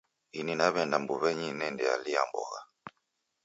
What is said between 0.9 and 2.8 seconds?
mbuw'enyi nendealia mbogha.